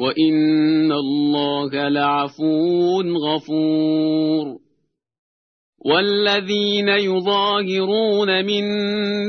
وان 0.00 0.92
الله 0.92 1.88
لعفو 1.88 3.00
غفور 3.02 4.56
والذين 5.86 6.88
يظاهرون 6.88 8.44
من 8.46 8.62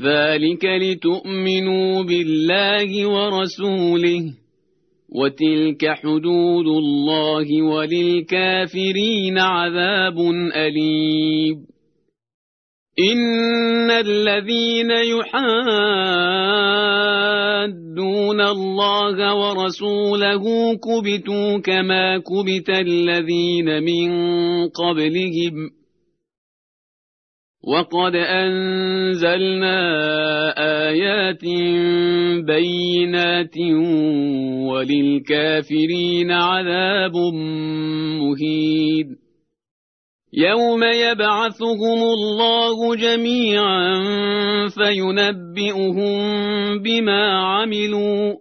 ذلك 0.00 0.64
لتؤمنوا 0.64 2.02
بالله 2.02 3.08
ورسوله 3.08 4.20
وتلك 5.14 5.90
حدود 5.92 6.66
الله 6.66 7.62
وللكافرين 7.62 9.38
عذاب 9.38 10.18
أليم 10.56 11.66
إن 13.12 13.90
الذين 13.90 14.90
يحادون 14.90 15.70
الله 18.40 19.16
ورسوله 19.36 20.44
كبتوا 20.74 21.58
كما 21.58 22.18
كبت 22.18 22.68
الذين 22.70 23.82
من 23.82 24.10
قبلهم 24.68 25.83
وقد 27.66 28.14
أنزلنا 28.14 29.78
آيات 30.88 31.44
بينات 32.44 33.54
وللكافرين 34.68 36.30
عذاب 36.30 37.16
مهيد 38.20 39.06
يوم 40.34 40.82
يبعثهم 40.82 42.00
الله 42.12 42.96
جميعا 42.96 43.92
فينبئهم 44.68 46.18
بما 46.82 47.32
عملوا 47.40 48.34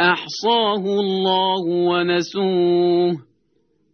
أحصاه 0.00 1.00
الله 1.00 1.64
ونسوه 1.90 3.25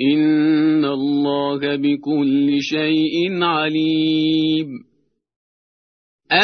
إن 0.00 0.84
الله 0.84 1.76
بكل 1.76 2.56
شيء 2.60 3.34
عليم 3.44 4.66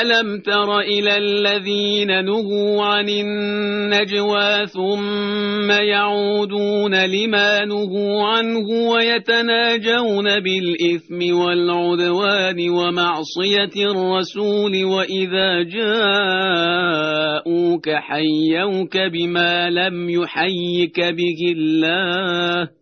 ألم 0.02 0.40
تر 0.40 0.80
إلى 0.80 1.16
الذين 1.18 2.24
نهوا 2.24 2.82
عن 2.82 3.08
النجوى 3.08 4.66
ثم 4.66 5.70
يعودون 5.70 7.04
لما 7.04 7.64
نهوا 7.64 8.24
عنه 8.26 8.68
ويتناجون 8.92 10.24
بالإثم 10.40 11.36
والعدوان 11.38 12.68
ومعصية 12.70 13.90
الرسول 13.90 14.84
وإذا 14.84 15.62
جاءوك 15.62 17.88
حيوك 17.88 18.96
بما 18.96 19.70
لم 19.70 20.10
يحيك 20.10 21.00
به 21.00 21.52
الله 21.56 22.81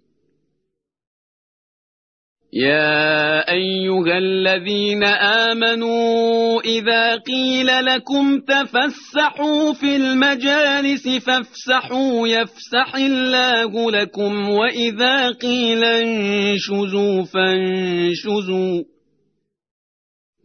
يا 2.53 3.49
ايها 3.51 4.17
الذين 4.17 5.03
امنوا 5.03 6.61
اذا 6.61 7.15
قيل 7.15 7.85
لكم 7.85 8.39
تفسحوا 8.39 9.73
في 9.73 9.95
المجالس 9.95 11.07
فافسحوا 11.07 12.27
يفسح 12.27 12.95
الله 12.95 13.91
لكم 13.91 14.49
واذا 14.49 15.31
قيل 15.31 15.83
انشزوا 15.83 17.23
فانشزوا 17.23 18.83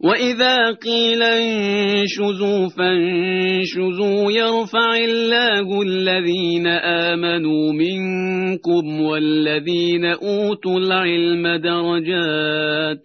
وإذا 0.03 0.71
قيل 0.71 1.23
انشزوا 1.23 2.67
فانشزوا 2.69 4.31
يرفع 4.31 4.97
الله 5.05 5.81
الذين 5.81 6.67
آمنوا 7.07 7.73
منكم 7.73 9.01
والذين 9.01 10.05
أوتوا 10.05 10.77
العلم 10.79 11.47
درجات 11.61 13.01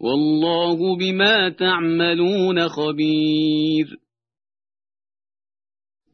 والله 0.00 0.96
بما 0.98 1.48
تعملون 1.48 2.68
خبير 2.68 4.01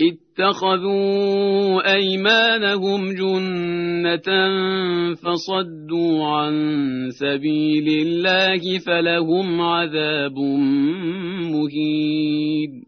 اتخذوا 0.00 1.94
ايمانهم 1.94 3.14
جنه 3.14 4.24
فصدوا 5.14 6.24
عن 6.24 6.52
سبيل 7.10 7.88
الله 8.06 8.78
فلهم 8.78 9.60
عذاب 9.60 10.38
مهين 11.52 12.87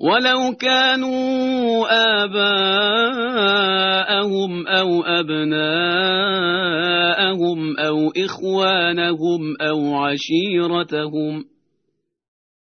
ولو 0.00 0.54
كانوا 0.60 1.86
آباءهم 2.24 4.66
أو 4.66 5.02
أبناءهم 5.02 7.76
أو 7.78 8.10
إخوانهم 8.24 9.40
أو 9.60 9.94
عشيرتهم 9.94 11.44
ۖ 11.44 11.44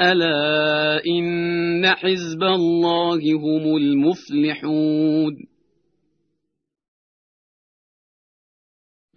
ألا 0.00 1.02
إن 1.18 1.86
حزب 1.86 2.42
الله 2.42 3.14
هم 3.16 3.76
المفلحون 3.76 5.34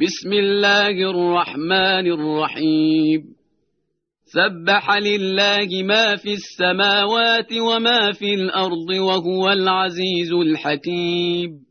بسم 0.02 0.34
الله 0.34 0.90
الرحمن 0.90 2.12
الرحيم 2.20 3.36
سبح 4.24 4.92
لله 4.98 5.68
ما 5.84 6.16
في 6.16 6.34
السماوات 6.34 7.54
وما 7.54 8.12
في 8.12 8.34
الأرض 8.34 8.90
وهو 9.02 9.50
العزيز 9.50 10.34
الحكيم 10.52 11.71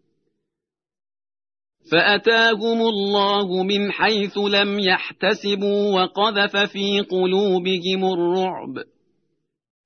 فاتاهم 1.91 2.81
الله 2.81 3.63
من 3.63 3.91
حيث 3.91 4.37
لم 4.37 4.79
يحتسبوا 4.79 5.91
وقذف 5.95 6.57
في 6.57 6.99
قلوبهم 7.11 8.13
الرعب 8.13 8.75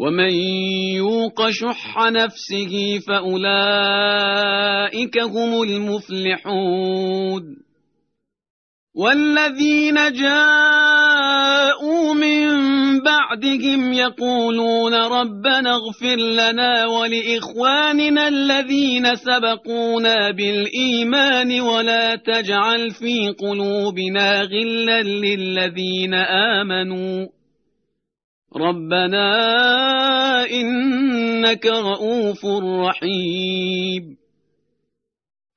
ومن 0.00 0.30
يوق 0.96 1.50
شح 1.50 1.96
نفسه 2.10 2.98
فاولئك 3.08 5.18
هم 5.22 5.62
المفلحون 5.62 7.42
والذين 8.96 9.94
جاءوا 10.12 12.14
من 12.14 12.48
بعدهم 13.02 13.92
يقولون 13.92 14.94
ربنا 14.94 15.74
اغفر 15.74 16.16
لنا 16.16 16.86
ولاخواننا 16.86 18.28
الذين 18.28 19.14
سبقونا 19.16 20.30
بالايمان 20.30 21.60
ولا 21.60 22.14
تجعل 22.16 22.90
في 22.90 23.28
قلوبنا 23.40 24.42
غلا 24.42 25.02
للذين 25.02 26.14
امنوا 26.58 27.26
ربنا 28.56 29.28
انك 30.50 31.66
رؤوف 31.66 32.46
رحيم 32.88 34.18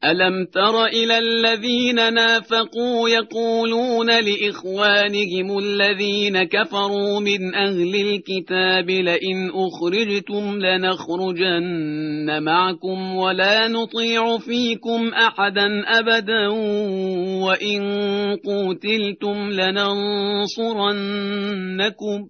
الم 0.05 0.45
تر 0.45 0.85
الى 0.85 1.17
الذين 1.17 2.13
نافقوا 2.13 3.09
يقولون 3.09 4.09
لاخوانهم 4.19 5.57
الذين 5.59 6.43
كفروا 6.43 7.19
من 7.19 7.55
اهل 7.55 7.95
الكتاب 8.07 8.89
لئن 8.89 9.51
اخرجتم 9.53 10.59
لنخرجن 10.59 12.43
معكم 12.43 13.15
ولا 13.15 13.67
نطيع 13.67 14.37
فيكم 14.37 15.07
احدا 15.13 15.67
ابدا 15.99 16.47
وان 17.45 17.83
قوتلتم 18.45 19.49
لننصرنكم 19.51 22.27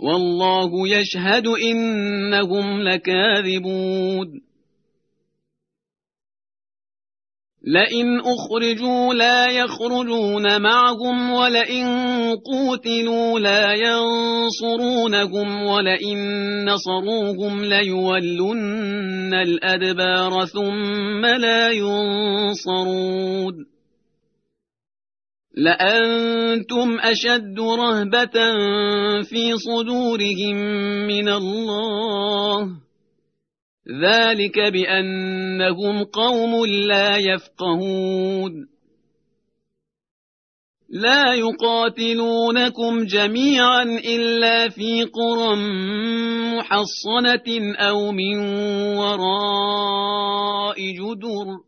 والله 0.00 0.88
يشهد 0.88 1.46
انهم 1.46 2.82
لكاذبون 2.82 4.40
لئن 7.64 8.20
اخرجوا 8.20 9.14
لا 9.14 9.50
يخرجون 9.50 10.60
معهم 10.62 11.30
ولئن 11.30 11.86
قوتلوا 12.36 13.38
لا 13.38 13.72
ينصرونهم 13.74 15.62
ولئن 15.62 16.18
نصروهم 16.64 17.64
ليولن 17.64 19.34
الادبار 19.34 20.44
ثم 20.44 21.26
لا 21.26 21.70
ينصرون 21.70 23.66
لانتم 25.58 26.98
اشد 27.00 27.56
رهبه 27.60 28.34
في 29.24 29.56
صدورهم 29.56 30.56
من 31.06 31.28
الله 31.28 32.66
ذلك 34.04 34.58
بانهم 34.58 36.04
قوم 36.04 36.66
لا 36.66 37.16
يفقهون 37.16 38.52
لا 40.90 41.34
يقاتلونكم 41.34 43.04
جميعا 43.06 43.82
الا 43.84 44.68
في 44.68 45.04
قرى 45.04 45.56
محصنه 46.56 47.74
او 47.78 48.12
من 48.12 48.38
وراء 48.96 50.76
جدر 50.80 51.67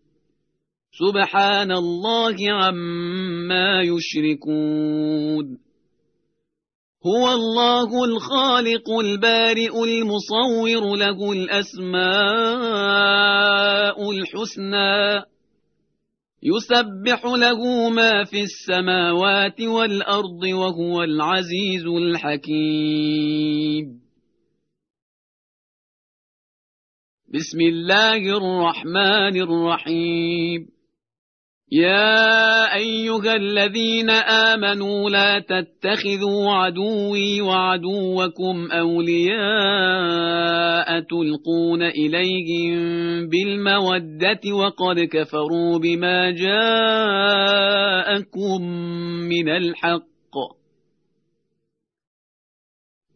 سبحان 0.99 1.71
الله 1.71 2.35
عما 2.51 3.81
يشركون 3.81 5.57
هو 7.05 7.27
الله 7.33 8.05
الخالق 8.05 8.89
البارئ 8.99 9.83
المصور 9.83 10.95
له 10.97 11.31
الاسماء 11.31 14.11
الحسنى 14.11 15.23
يسبح 16.43 17.25
له 17.25 17.89
ما 17.89 18.23
في 18.23 18.41
السماوات 18.43 19.61
والارض 19.61 20.43
وهو 20.51 21.03
العزيز 21.03 21.85
الحكيم 21.85 24.01
بسم 27.33 27.59
الله 27.61 28.37
الرحمن 28.37 29.41
الرحيم 29.41 30.80
يا 31.73 32.75
ايها 32.75 33.35
الذين 33.35 34.09
امنوا 34.09 35.09
لا 35.09 35.39
تتخذوا 35.39 36.51
عدوي 36.51 37.41
وعدوكم 37.41 38.71
اولياء 38.71 40.99
تلقون 40.99 41.81
اليهم 41.81 42.79
بالموده 43.29 44.39
وقد 44.55 44.99
كفروا 44.99 45.79
بما 45.79 46.31
جاءكم 46.31 48.63
من 49.29 49.49
الحق 49.49 50.10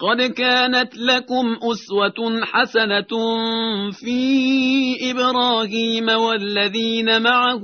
قد 0.00 0.22
كانت 0.22 0.96
لكم 0.96 1.56
أسوة 1.62 2.40
حسنة 2.42 3.06
في 3.92 4.18
إبراهيم 5.10 6.08
والذين 6.08 7.22
معه 7.22 7.62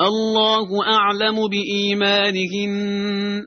الله 0.00 0.82
أعلم 0.86 1.48
بإيمانهن 1.48 3.46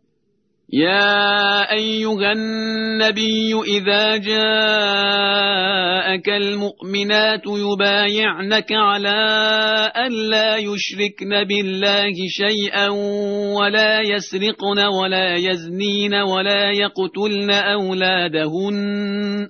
يا 0.73 1.71
أيها 1.71 2.31
النبي 2.31 3.53
إذا 3.67 4.17
جاءك 4.17 6.29
المؤمنات 6.29 7.41
يبايعنك 7.47 8.67
على 8.71 9.17
أن 9.95 10.11
لا 10.29 10.55
يشركن 10.57 11.43
بالله 11.43 12.13
شيئا 12.29 12.89
ولا 13.59 14.01
يسرقن 14.01 14.85
ولا 15.01 15.35
يزنين 15.35 16.15
ولا 16.15 16.71
يقتلن 16.71 17.51
أولادهن 17.51 19.49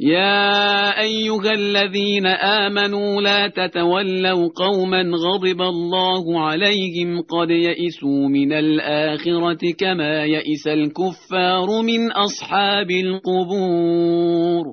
يا 0.00 1.00
ايها 1.00 1.52
الذين 1.52 2.26
امنوا 2.26 3.22
لا 3.22 3.48
تتولوا 3.48 4.48
قوما 4.54 5.02
غضب 5.02 5.62
الله 5.62 6.40
عليهم 6.40 7.20
قد 7.22 7.50
يئسوا 7.50 8.28
من 8.28 8.52
الاخره 8.52 9.58
كما 9.78 10.24
يئس 10.24 10.66
الكفار 10.66 11.82
من 11.82 12.12
اصحاب 12.12 12.90
القبور 12.90 14.64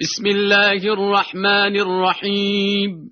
بسم 0.00 0.26
الله 0.26 0.92
الرحمن 0.94 1.80
الرحيم 1.80 3.10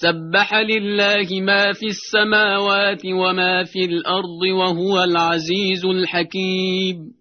سبح 0.00 0.54
لله 0.54 1.40
ما 1.40 1.72
في 1.72 1.86
السماوات 1.86 3.02
وما 3.06 3.64
في 3.64 3.80
الارض 3.84 4.42
وهو 4.58 5.02
العزيز 5.04 5.84
الحكيم 5.86 7.16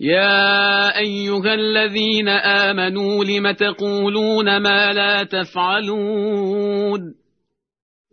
يا 0.00 0.98
أيها 0.98 1.54
الذين 1.54 2.28
آمنوا 2.28 3.24
لم 3.24 3.50
تقولون 3.50 4.62
ما 4.62 4.92
لا 4.92 5.24
تفعلون 5.24 7.14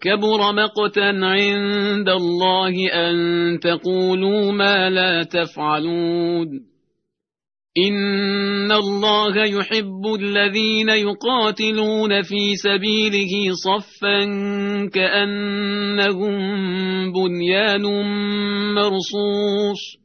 كبر 0.02 0.52
مقتا 0.56 1.12
عند 1.14 2.10
الله 2.10 2.88
أن 2.94 3.16
تقولوا 3.60 4.52
ما 4.52 4.90
لا 4.90 5.24
تفعلون 5.24 6.48
إن 7.88 8.72
الله 8.72 9.38
يحب 9.44 10.04
الذين 10.22 10.90
يقاتلون 10.90 12.22
في 12.22 12.56
سبيله 12.56 13.32
صفا 13.66 14.26
كأنهم 14.94 16.38
بنيان 17.14 17.84
مرصوص 18.76 20.05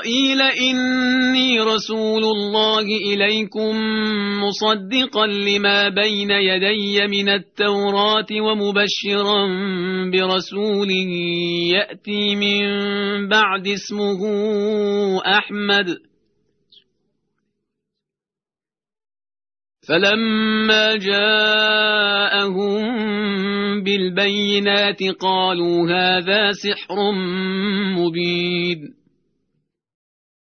إسرائيل 0.00 0.40
إني 0.42 1.60
رسول 1.60 2.24
الله 2.24 2.82
إليكم 2.82 3.76
مصدقا 4.48 5.26
لما 5.26 5.88
بين 5.88 6.30
يدي 6.30 7.06
من 7.06 7.28
التوراة 7.28 8.26
ومبشرا 8.42 9.46
برسول 10.12 10.90
يأتي 11.76 12.34
من 12.36 12.62
بعد 13.28 13.66
اسمه 13.68 14.20
أحمد 15.38 15.86
فلما 19.88 20.96
جاءهم 20.96 23.00
بالبينات 23.84 25.02
قالوا 25.22 25.90
هذا 25.90 26.52
سحر 26.52 26.96
مبين 27.96 28.99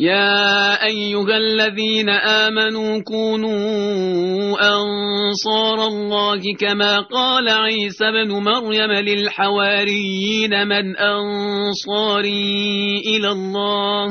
يا 0.00 0.84
أيها 0.84 1.36
الذين 1.36 2.08
آمنوا 2.08 2.98
كونوا 3.02 4.50
أنصار 4.60 5.86
الله 5.86 6.40
كما 6.60 7.00
قال 7.00 7.48
عيسى 7.48 8.04
بن 8.12 8.32
مريم 8.32 8.92
للحواريين 8.92 10.66
من 10.68 10.96
أنصاري 10.96 12.94
إلى 13.06 13.28
الله 13.30 14.08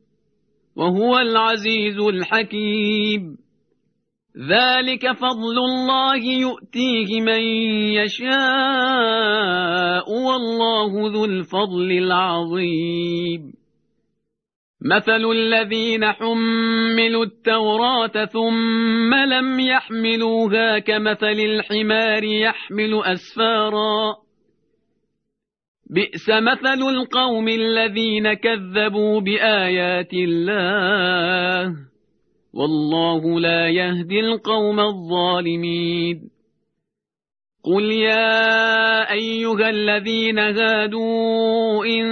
وهو 0.77 1.19
العزيز 1.19 1.99
الحكيم 1.99 3.37
ذلك 4.51 5.13
فضل 5.13 5.59
الله 5.59 6.25
يؤتيه 6.25 7.21
من 7.21 7.41
يشاء 7.99 8.37
والله 10.29 11.13
ذو 11.15 11.25
الفضل 11.25 11.91
العظيم 11.93 13.53
مثل 14.97 15.25
الذين 15.37 16.05
حملوا 16.13 17.25
التوراة 17.25 18.25
ثم 18.25 19.15
لم 19.15 19.61
يحملوها 19.61 20.79
كمثل 20.79 21.41
الحمار 21.57 22.25
يحمل 22.25 23.03
أسفاراً 23.05 24.15
بئس 25.91 26.29
مثل 26.29 26.83
القوم 26.95 27.49
الذين 27.49 28.35
كذبوا 28.35 29.21
بآيات 29.21 30.11
الله 30.13 31.77
والله 32.53 33.41
لا 33.41 33.69
يهدي 33.69 34.21
القوم 34.21 34.81
الظالمين 34.81 36.31
قل 37.65 37.83
يا 37.93 39.13
أيها 39.13 39.71
الذين 39.71 40.39
هادوا 40.39 41.85
إن 41.87 42.07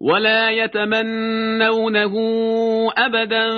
ولا 0.00 0.50
يتمنونه 0.50 2.14
أبدا 2.98 3.48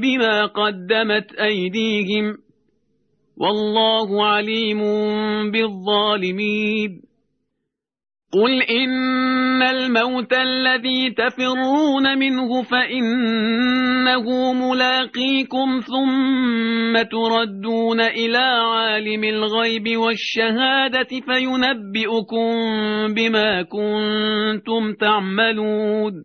بما 0.00 0.46
قدمت 0.46 1.34
أيديهم 1.34 2.38
والله 3.40 4.24
عليم 4.26 4.80
بالظالمين 5.50 7.02
قل 8.32 8.62
إن 8.62 9.62
الموت 9.62 10.32
الذي 10.32 11.10
تفرون 11.10 12.18
منه 12.18 12.62
فإنه 12.62 14.52
ملاقيكم 14.52 15.80
ثم 15.86 17.02
تردون 17.02 18.00
إلى 18.00 18.44
عالم 18.74 19.24
الغيب 19.24 19.96
والشهادة 19.96 21.08
فينبئكم 21.26 22.52
بما 23.14 23.62
كنتم 23.62 24.92
تعملون 25.00 26.24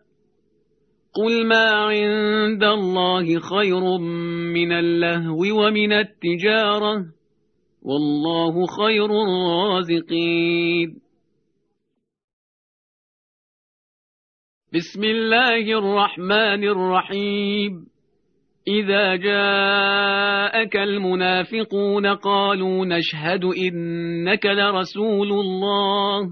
قل 1.13 1.47
ما 1.47 1.71
عند 1.71 2.63
الله 2.63 3.39
خير 3.39 3.97
من 4.53 4.71
اللهو 4.71 5.41
ومن 5.43 5.91
التجارة 5.91 7.05
والله 7.83 8.53
خير 8.65 9.05
الرازقين 9.05 11.01
بسم 14.73 15.03
الله 15.03 15.63
الرحمن 15.79 16.63
الرحيم 16.63 17.87
إذا 18.67 19.15
جاءك 19.15 20.75
المنافقون 20.77 22.05
قالوا 22.07 22.85
نشهد 22.85 23.43
إنك 23.45 24.45
لرسول 24.45 25.31
الله 25.31 26.31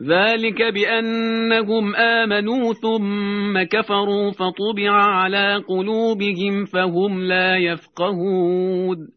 ذلك 0.00 0.62
بأنهم 0.62 1.96
آمنوا 1.96 2.72
ثم 2.72 3.62
كفروا 3.62 4.30
فطبع 4.30 4.90
على 4.90 5.62
قلوبهم 5.68 6.64
فهم 6.64 7.20
لا 7.20 7.56
يفقهون 7.56 9.08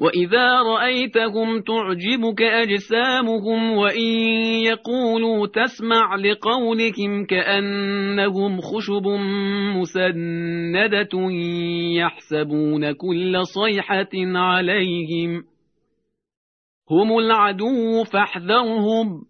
وإذا 0.00 0.62
رأيتهم 0.62 1.60
تعجبك 1.60 2.42
أجسامهم 2.42 3.72
وإن 3.72 4.06
يقولوا 4.64 5.46
تسمع 5.46 6.16
لقولهم 6.16 7.24
كأنهم 7.28 8.60
خشب 8.60 9.06
مسندة 9.76 11.30
يحسبون 12.00 12.92
كل 12.92 13.40
صيحة 13.44 14.34
عليهم 14.38 15.42
هم 16.90 17.18
العدو 17.18 18.04
فاحذرهم 18.12 19.29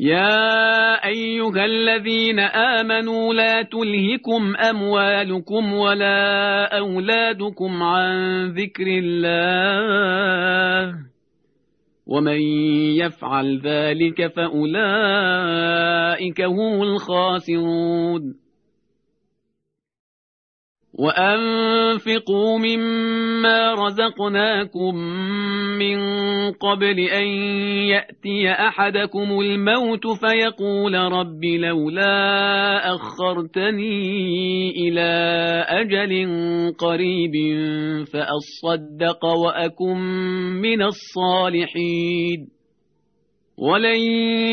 يا 0.00 0.64
أيها 1.06 1.64
الذين 1.64 2.38
آمنوا 2.40 3.34
لا 3.34 3.62
تلهكم 3.62 4.56
أموالكم 4.56 5.72
ولا 5.74 6.64
أولادكم 6.78 7.82
عن 7.82 8.48
ذكر 8.52 8.84
الله 8.86 10.94
ومن 12.06 12.40
يفعل 12.96 13.60
ذلك 13.60 14.26
فأولئك 14.26 16.40
هم 16.42 16.82
الخاسرون 16.82 18.38
وانفقوا 20.98 22.58
مما 22.58 23.74
رزقناكم 23.74 24.94
من 25.78 25.98
قبل 26.52 26.98
ان 27.00 27.26
ياتي 27.92 28.50
احدكم 28.50 29.40
الموت 29.40 30.06
فيقول 30.20 30.94
رب 30.94 31.44
لولا 31.44 32.94
اخرتني 32.94 34.70
الى 34.70 35.04
اجل 35.68 36.14
قريب 36.78 37.32
فاصدق 38.12 39.24
واكن 39.24 39.98
من 40.62 40.82
الصالحين 40.82 42.48
ولن 43.58 44.00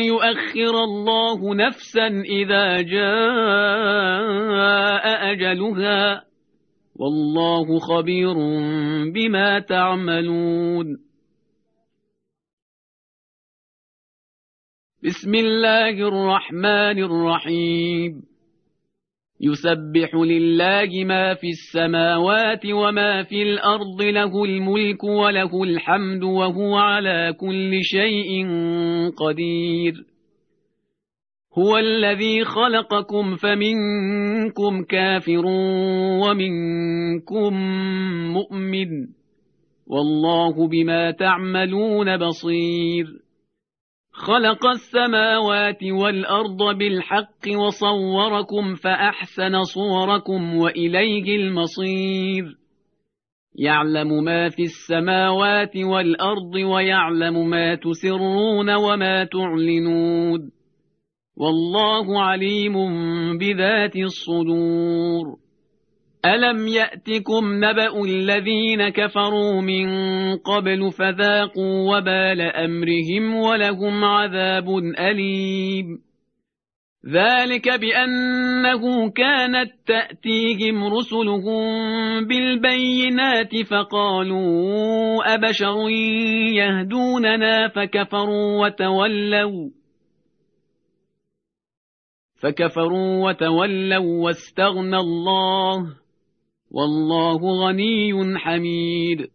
يؤخر 0.04 0.84
الله 0.84 1.54
نفسا 1.54 2.06
اذا 2.24 2.80
جاء 2.82 5.30
اجلها 5.32 6.25
والله 6.98 7.78
خبير 7.78 8.34
بما 9.12 9.58
تعملون 9.60 11.06
بسم 15.04 15.34
الله 15.34 15.90
الرحمن 15.90 16.98
الرحيم 17.04 18.22
يسبح 19.40 20.14
لله 20.14 21.04
ما 21.04 21.34
في 21.34 21.48
السماوات 21.48 22.66
وما 22.66 23.22
في 23.24 23.42
الارض 23.42 24.02
له 24.02 24.44
الملك 24.44 25.04
وله 25.04 25.62
الحمد 25.62 26.22
وهو 26.22 26.74
على 26.76 27.34
كل 27.40 27.70
شيء 27.82 28.46
قدير 29.16 30.15
هو 31.58 31.76
الذي 31.78 32.44
خلقكم 32.44 33.34
فمنكم 33.36 34.84
كافر 34.88 35.42
ومنكم 36.26 37.54
مؤمن 38.32 38.88
والله 39.86 40.68
بما 40.68 41.10
تعملون 41.10 42.16
بصير 42.16 43.06
خلق 44.12 44.66
السماوات 44.66 45.78
والارض 45.84 46.78
بالحق 46.78 47.48
وصوركم 47.60 48.74
فاحسن 48.74 49.62
صوركم 49.62 50.56
واليه 50.56 51.36
المصير 51.36 52.58
يعلم 53.58 54.24
ما 54.24 54.48
في 54.48 54.62
السماوات 54.62 55.76
والارض 55.76 56.54
ويعلم 56.54 57.48
ما 57.50 57.74
تسرون 57.74 58.74
وما 58.76 59.24
تعلنون 59.24 60.50
والله 61.36 62.20
عليم 62.22 62.72
بذات 63.38 63.96
الصدور 63.96 65.36
ألم 66.24 66.68
يأتكم 66.68 67.54
نبأ 67.64 68.04
الذين 68.04 68.88
كفروا 68.88 69.60
من 69.60 69.86
قبل 70.36 70.90
فذاقوا 70.98 71.96
وبال 71.98 72.40
أمرهم 72.40 73.34
ولهم 73.34 74.04
عذاب 74.04 74.64
أليم 74.98 75.86
ذلك 77.06 77.68
بأنه 77.80 79.10
كانت 79.10 79.70
تأتيهم 79.86 80.84
رسلهم 80.84 81.62
بالبينات 82.26 83.56
فقالوا 83.56 85.34
أبشر 85.34 85.90
يهدوننا 86.58 87.68
فكفروا 87.68 88.64
وتولوا 88.66 89.70
فكفروا 92.42 93.28
وتولوا 93.28 94.22
واستغنى 94.24 94.96
الله 94.96 95.86
والله 96.70 97.38
غني 97.66 98.38
حميد 98.38 99.28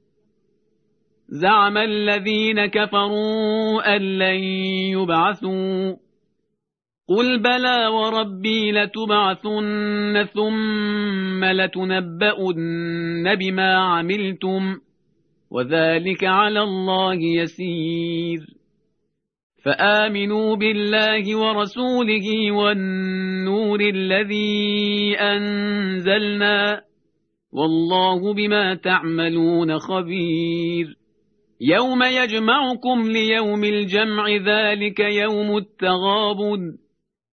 زعم 1.30 1.78
الذين 1.78 2.66
كفروا 2.66 3.95
ان 3.95 4.02
لن 4.18 4.43
يبعثوا 4.93 5.93
قل 7.08 7.39
بلى 7.39 7.88
وربي 7.88 8.72
لتبعثن 8.72 10.26
ثم 10.34 11.45
لتنبؤن 11.45 13.36
بما 13.36 13.76
عملتم 13.76 14.76
وذلك 15.52 16.24
على 16.24 16.60
الله 16.62 17.16
يسير 17.16 18.61
فامنوا 19.66 20.55
بالله 20.55 21.36
ورسوله 21.39 22.51
والنور 22.51 23.80
الذي 23.82 25.16
انزلنا 25.20 26.82
والله 27.53 28.34
بما 28.34 28.76
تعملون 28.76 29.80
خبير 29.80 30.88
يوم 31.62 32.03
يجمعكم 32.03 33.12
ليوم 33.12 33.64
الجمع 33.64 34.30
ذلك 34.36 34.99
يوم 34.99 35.57
التغابن 35.57 36.78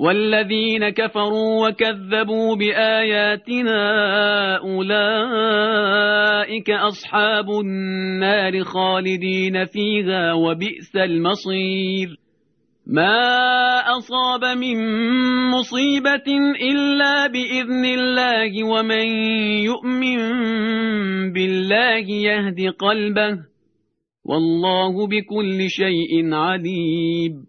والذين 0.00 0.88
كفروا 0.88 1.68
وكذبوا 1.68 2.56
باياتنا 2.56 3.80
اولئك 4.56 6.68
اصحاب 6.70 7.50
النار 7.50 8.64
خالدين 8.64 9.64
فيها 9.64 10.32
وبئس 10.32 10.96
المصير 10.96 12.08
ما 12.86 13.34
اصاب 13.98 14.44
من 14.58 14.76
مصيبه 15.50 16.28
الا 16.70 17.26
باذن 17.26 17.84
الله 17.84 18.64
ومن 18.64 19.06
يؤمن 19.66 20.18
بالله 21.32 22.04
يهد 22.10 22.60
قلبه 22.80 23.38
والله 24.24 25.06
بكل 25.06 25.68
شيء 25.70 26.34
عليم 26.34 27.48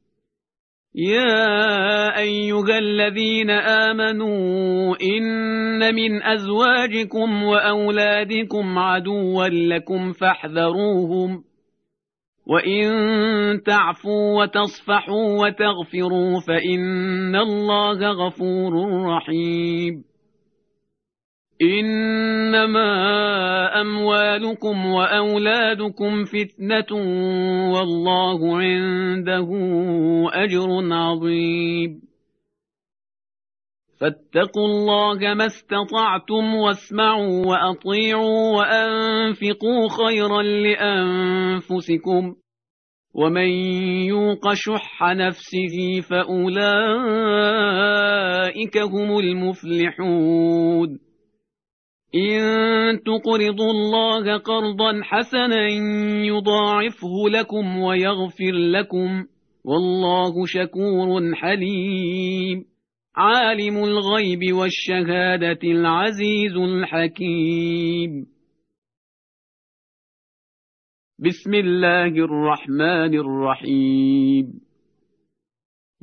يا 0.95 2.17
أيها 2.17 2.77
الذين 2.79 3.49
آمنوا 3.51 4.95
إن 5.17 5.95
من 5.95 6.23
أزواجكم 6.23 7.43
وأولادكم 7.43 8.79
عدوا 8.79 9.47
لكم 9.47 10.11
فاحذروهم 10.13 11.43
وإن 12.47 12.89
تعفوا 13.65 14.41
وتصفحوا 14.43 15.45
وتغفروا 15.45 16.41
فإن 16.47 17.35
الله 17.35 18.11
غفور 18.27 18.73
رحيم 19.05 20.10
إنما 21.61 22.91
أموالكم 23.81 24.85
وأولادكم 24.85 26.23
فتنة 26.25 26.91
والله 27.73 28.57
عنده 28.61 29.47
أجر 30.43 30.93
عظيم 30.93 32.01
فاتقوا 33.99 34.65
الله 34.67 35.33
ما 35.33 35.45
استطعتم 35.45 36.55
واسمعوا 36.55 37.45
وأطيعوا 37.45 38.57
وأنفقوا 38.57 39.89
خيرا 39.89 40.41
لأنفسكم 40.41 42.35
ومن 43.13 43.49
يوق 44.09 44.53
شح 44.53 45.01
نفسه 45.03 46.01
فأولئك 46.09 48.77
هم 48.77 49.19
المفلحون 49.19 51.10
إن 52.15 53.03
تقرضوا 53.03 53.71
الله 53.71 54.37
قرضا 54.37 55.01
حسنا 55.03 55.67
يضاعفه 56.25 57.29
لكم 57.29 57.77
ويغفر 57.79 58.51
لكم 58.51 59.25
والله 59.65 60.33
شكور 60.47 61.35
حليم 61.35 62.65
عالم 63.15 63.77
الغيب 63.77 64.53
والشهادة 64.53 65.59
العزيز 65.63 66.55
الحكيم 66.57 68.25
بسم 71.19 71.53
الله 71.53 72.07
الرحمن 72.07 73.13
الرحيم 73.19 74.70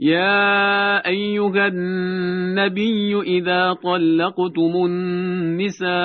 يا 0.01 1.07
ايها 1.09 1.67
النبي 1.67 3.21
اذا 3.21 3.73
طلقتم 3.73 4.73
النساء 4.87 5.99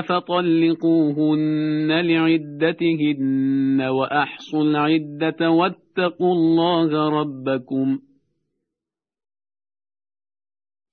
فطلقوهن 0.00 1.92
لعدتهن 2.02 3.82
واحصوا 3.82 4.62
العده 4.64 5.50
واتقوا 5.50 6.32
الله 6.32 7.08
ربكم 7.08 7.98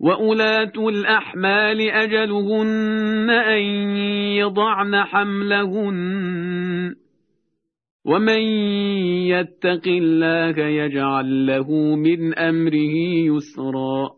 وأولاة 0.00 0.72
الأحمال 0.88 1.90
أجلهن 1.90 3.30
أن 3.30 3.60
يضعن 4.38 5.02
حملهن 5.04 6.94
ومن 8.04 8.42
يتق 9.28 9.88
الله 9.88 10.58
يجعل 10.66 11.46
له 11.46 11.70
من 11.96 12.38
أمره 12.38 12.94
يسرا 13.36 14.17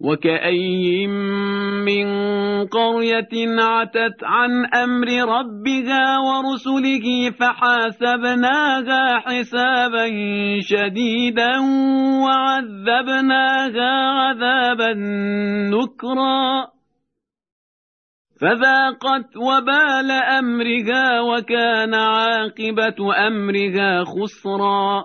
وكأي 0.00 1.06
من 1.84 2.06
قرية 2.66 3.60
عتت 3.60 4.18
عن 4.24 4.50
أمر 4.74 5.08
ربها 5.38 6.04
ورسله 6.18 7.30
فحاسبناها 7.40 9.18
حسابا 9.18 10.06
شديدا 10.60 11.52
وعذبناها 12.24 13.90
عذابا 14.10 14.92
نكرا 15.70 16.66
فذاقت 18.40 19.36
وبال 19.36 20.10
أمرها 20.10 21.20
وكان 21.20 21.94
عاقبة 21.94 23.26
أمرها 23.26 24.04
خسرا 24.04 25.04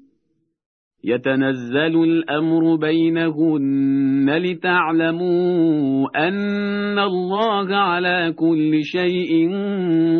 يتنزل 1.03 2.03
الأمر 2.03 2.75
بينهن 2.75 4.37
لتعلموا 4.37 6.27
أن 6.27 6.99
الله 6.99 7.75
على 7.75 8.33
كل 8.37 8.79
شيء 8.83 9.33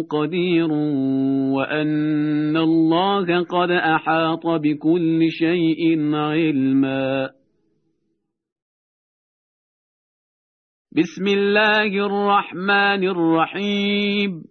قدير 0.09 0.67
وأن 1.53 2.57
الله 2.57 3.41
قد 3.43 3.71
أحاط 3.71 4.47
بكل 4.47 5.27
شيء 5.29 6.13
علما 6.13 7.29
بسم 10.97 11.27
الله 11.27 11.87
الرحمن 12.05 13.03
الرحيم 13.09 14.50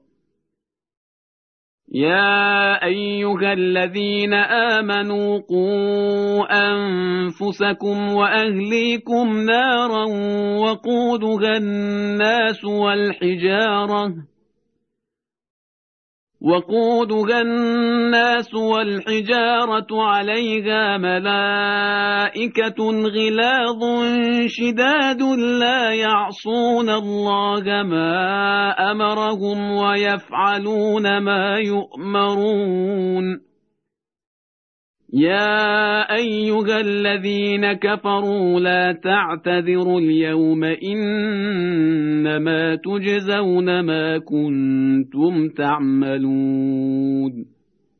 يا 1.93 2.85
ايها 2.85 3.53
الذين 3.53 4.33
امنوا 4.33 5.39
قوا 5.39 6.71
انفسكم 6.71 8.13
واهليكم 8.13 9.37
نارا 9.37 10.05
وقودها 10.63 11.57
الناس 11.57 12.65
والحجاره 12.65 14.13
وقودها 16.41 17.41
الناس 17.41 18.53
والحجارة 18.53 19.87
عليها 19.91 20.97
ملائكة 20.97 22.81
غلاظ 22.89 23.81
شداد 24.47 25.21
لا 25.61 25.91
يعصون 25.93 26.89
الله 26.89 27.63
ما 27.83 28.71
أمرهم 28.91 29.71
ويفعلون 29.71 31.17
ما 31.17 31.55
يؤمرون 31.57 33.50
يا 35.13 36.01
أيها 36.15 36.79
الذين 36.81 37.73
كفروا 37.73 38.59
لا 38.59 38.99
تعتذروا 39.03 39.99
اليوم 39.99 40.63
إنما 40.63 42.75
تجزون 42.75 43.79
ما 43.79 44.17
كنتم 44.17 45.49
تعملون 45.49 47.60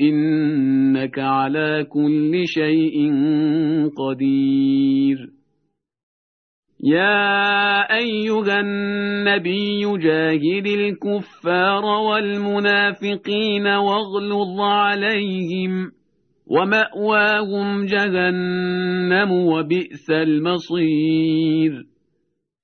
إنك 0.00 1.18
على 1.18 1.86
كل 1.90 2.42
شيء 2.46 2.96
قدير 3.98 5.18
يا 6.84 7.44
أيها 7.98 8.60
النبي 8.60 9.80
جاهد 9.98 10.66
الكفار 10.66 11.84
والمنافقين 11.84 13.66
واغلظ 13.66 14.60
عليهم 14.60 15.92
ومأواهم 16.46 17.86
جهنم 17.86 19.30
وبئس 19.32 20.10
المصير 20.10 21.97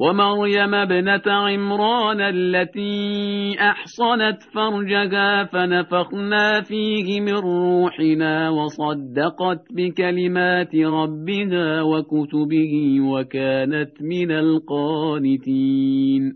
ومريم 0.00 0.74
ابنة 0.74 1.22
عمران 1.26 2.20
التي 2.20 3.10
أحصنت 3.60 4.42
فرجها 4.52 5.44
فنفخنا 5.44 6.60
فيه 6.62 7.20
من 7.20 7.34
روحنا 7.34 8.50
وصدقت 8.50 9.62
بكلمات 9.70 10.74
ربها 10.76 11.82
وكتبه 11.82 13.00
وكانت 13.00 13.92
من 14.02 14.30
القانتين 14.30 16.32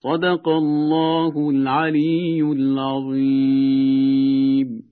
صدق 0.00 0.48
الله 0.48 1.50
العلي 1.50 2.42
العظيم 2.42 4.89